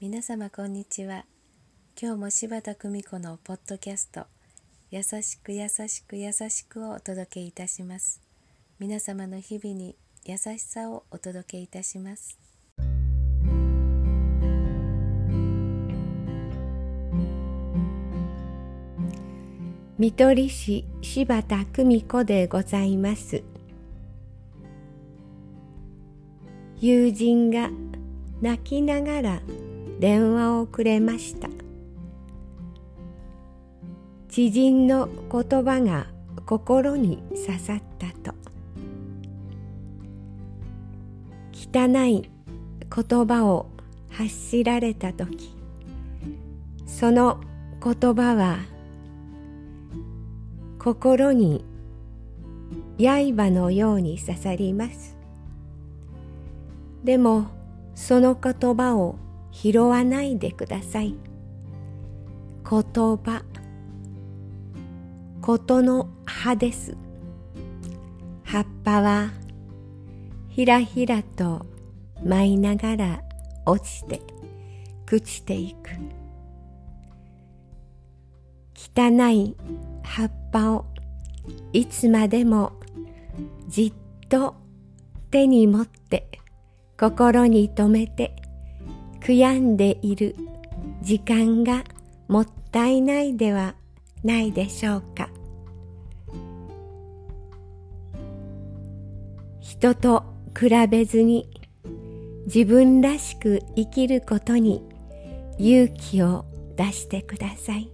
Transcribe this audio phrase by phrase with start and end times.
[0.00, 1.26] 皆様こんにちは。
[2.00, 4.24] 今日も柴田久美子のポッドキャスト
[4.90, 8.22] 優しく優しく優しくをお届けいたします。
[8.78, 12.38] 皆様の日々に優しさをお届けいたします。
[19.96, 23.44] 見取り師柴田久美子でございます。
[26.80, 27.70] 友人が
[28.42, 29.40] 泣きながら
[30.00, 31.48] 電話をくれました。
[34.28, 36.08] 知人の言葉が
[36.44, 38.36] 心に刺さったと。
[41.52, 42.28] 汚い
[42.94, 43.70] 言葉を
[44.10, 45.56] 発しられた時
[46.86, 47.40] その
[47.82, 48.58] 言葉は
[50.84, 51.64] 心に
[52.98, 55.16] 刃のように刺さります
[57.02, 57.46] でも
[57.94, 59.16] その言葉を
[59.50, 61.14] 拾わないでください。
[62.68, 62.82] 言
[63.16, 63.44] 葉、
[65.40, 66.96] ことの葉です。
[68.42, 69.30] 葉っぱは
[70.48, 71.64] ひらひらと
[72.24, 73.22] 舞いながら
[73.64, 74.20] 落ちて
[75.06, 75.90] 朽ちていく。
[78.96, 79.56] 汚い
[80.02, 80.84] 葉っぱを
[81.72, 82.72] いつまでも
[83.66, 84.54] じっと
[85.32, 86.30] 手に持って
[86.96, 88.36] 心に留めて
[89.20, 90.36] 悔やんでいる
[91.02, 91.82] 時間が
[92.28, 93.74] もったいないでは
[94.22, 95.28] ないでしょうか。
[99.60, 100.22] 人と
[100.56, 101.50] 比べずに
[102.46, 104.82] 自分らしく生きることに
[105.58, 106.44] 勇気を
[106.76, 107.90] 出してください。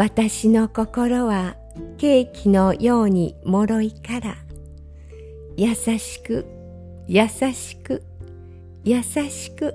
[0.00, 1.56] 私の心は
[1.98, 4.36] ケーキのように脆いから。
[5.58, 6.46] 優しく
[7.06, 8.02] 優しく
[8.82, 9.74] 優しく。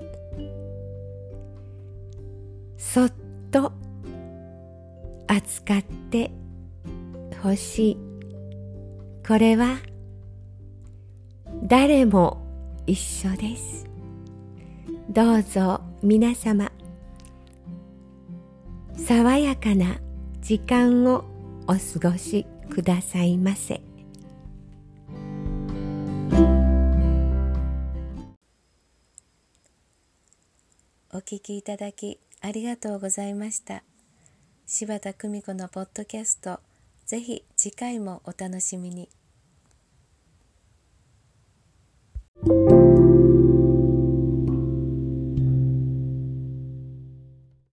[2.76, 3.12] そっ
[3.52, 3.72] と
[5.28, 6.32] 扱って
[7.40, 7.98] ほしい。
[9.24, 9.78] これは
[11.62, 12.44] 誰も
[12.84, 13.86] 一緒です。
[15.08, 16.72] どうぞ皆様
[18.96, 20.00] 爽やかな
[20.46, 21.24] 時間を
[21.66, 23.80] お過ごしくださいませ。
[31.12, 33.82] お聞きいただきありがとうございました
[34.66, 36.60] 柴田久美子のポッドキャスト
[37.06, 39.08] ぜひ次回もお楽しみに